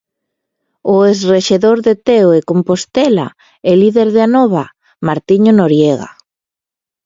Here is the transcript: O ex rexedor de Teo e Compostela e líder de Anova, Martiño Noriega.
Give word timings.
O 0.93 0.95
ex 1.11 1.19
rexedor 1.35 1.77
de 1.87 1.93
Teo 2.07 2.29
e 2.37 2.39
Compostela 2.49 3.27
e 3.69 3.71
líder 3.81 4.07
de 4.15 4.21
Anova, 4.27 4.65
Martiño 5.07 5.51
Noriega. 5.59 6.09